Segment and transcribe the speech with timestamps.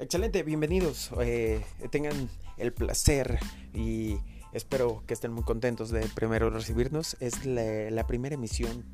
[0.00, 1.10] Excelente, bienvenidos.
[1.20, 1.60] Eh,
[1.90, 3.40] tengan el placer
[3.74, 4.18] y
[4.52, 7.16] espero que estén muy contentos de primero recibirnos.
[7.18, 8.84] Es la primera emisión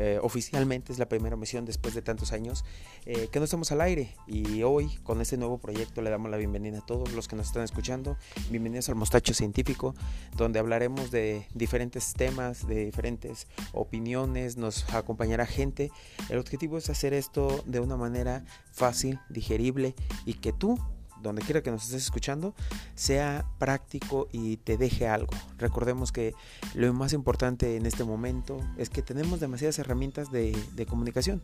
[0.00, 2.64] eh, oficialmente es la primera misión después de tantos años
[3.04, 6.36] eh, que no estamos al aire y hoy con este nuevo proyecto le damos la
[6.36, 8.16] bienvenida a todos los que nos están escuchando.
[8.48, 9.96] Bienvenidos al Mostacho Científico,
[10.36, 15.90] donde hablaremos de diferentes temas, de diferentes opiniones, nos acompañará gente.
[16.28, 20.78] El objetivo es hacer esto de una manera fácil, digerible y que tú
[21.22, 22.54] donde quiera que nos estés escuchando,
[22.94, 25.32] sea práctico y te deje algo.
[25.58, 26.34] Recordemos que
[26.74, 31.42] lo más importante en este momento es que tenemos demasiadas herramientas de, de comunicación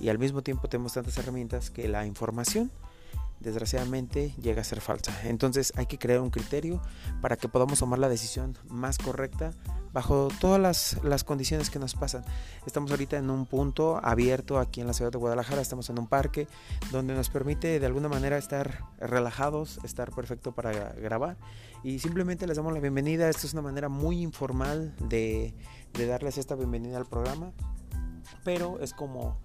[0.00, 2.70] y al mismo tiempo tenemos tantas herramientas que la información
[3.40, 5.12] desgraciadamente llega a ser falsa.
[5.24, 6.80] Entonces hay que crear un criterio
[7.20, 9.52] para que podamos tomar la decisión más correcta
[9.92, 12.24] bajo todas las, condiciones que nos pasan.
[12.66, 16.06] Estamos ahorita en un punto abierto aquí en la ciudad de Guadalajara, estamos en un
[16.06, 16.46] parque
[16.92, 21.36] donde nos permite de alguna manera estar relajados, estar perfecto para grabar
[21.82, 23.28] y simplemente les damos la bienvenida.
[23.28, 25.54] Esto es una manera muy informal de,
[25.94, 27.52] de darles esta bienvenida al programa,
[28.44, 29.38] pero es como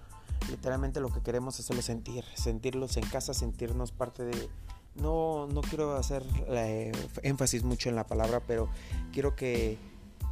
[0.49, 4.49] literalmente lo que queremos es hacerlos sentir, sentirlos en casa, sentirnos parte de...
[4.95, 6.91] No, no quiero hacer eh,
[7.23, 8.69] énfasis mucho en la palabra, pero
[9.11, 9.77] quiero que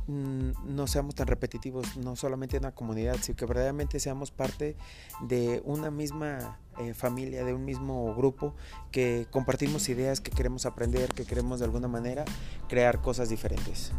[0.08, 4.78] mm, no seamos tan repetitivos, no solamente en una comunidad, sino que verdaderamente seamos parte
[5.22, 8.56] de una misma eh, familia, de un mismo grupo,
[8.92, 12.24] que compartimos ideas, que queremos aprender, que queremos de alguna manera
[12.70, 13.92] crear cosas diferentes.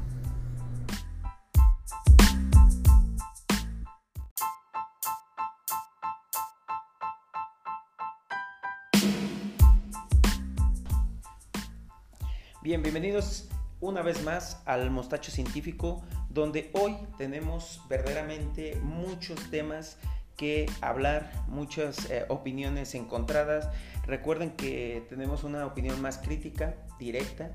[12.65, 13.51] Bien, bienvenidos
[13.83, 19.98] una vez más al Mostacho Científico, donde hoy tenemos verdaderamente muchos temas
[20.39, 23.69] que hablar, muchas eh, opiniones encontradas.
[24.07, 27.51] Recuerden que tenemos una opinión más crítica, directa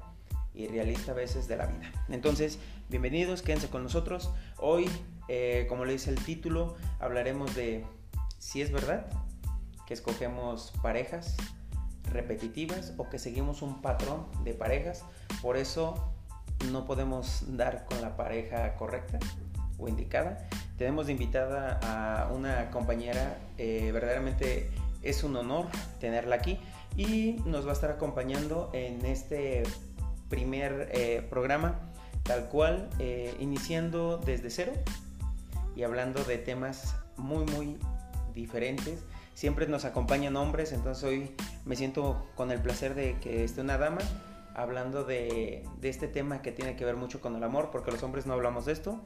[0.53, 1.91] y realista a veces de la vida.
[2.09, 4.29] Entonces, bienvenidos, quédense con nosotros.
[4.59, 4.87] Hoy,
[5.27, 7.83] eh, como le dice el título, hablaremos de
[8.37, 9.07] si es verdad
[9.87, 11.35] que escogemos parejas
[12.11, 15.03] repetitivas o que seguimos un patrón de parejas.
[15.41, 16.11] Por eso
[16.71, 19.19] no podemos dar con la pareja correcta
[19.77, 20.47] o indicada.
[20.77, 24.69] Tenemos de invitada a una compañera, eh, verdaderamente
[25.01, 25.67] es un honor
[25.99, 26.59] tenerla aquí
[26.97, 29.63] y nos va a estar acompañando en este
[30.29, 31.79] primer eh, programa,
[32.23, 34.73] tal cual, eh, iniciando desde cero
[35.75, 37.77] y hablando de temas muy, muy
[38.33, 39.03] diferentes
[39.39, 41.31] Siempre nos acompañan hombres, entonces hoy
[41.63, 44.01] me siento con el placer de que esté una dama
[44.53, 48.25] hablando de, este tema que tiene que ver mucho con el amor, porque los hombres
[48.25, 48.99] no hablamos de esto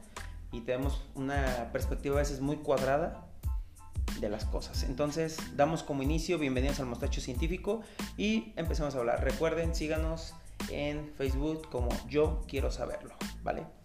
[0.50, 3.28] y tenemos una perspectiva a veces muy cuadrada
[4.18, 4.82] de las cosas.
[4.82, 7.82] Entonces, damos como inicio, bienvenidos al Mostacho Científico
[8.16, 9.22] y empezamos a hablar.
[9.22, 10.34] Recuerden, síganos
[10.68, 13.14] en Facebook como Yo Quiero Saberlo,
[13.44, 13.83] ¿vale?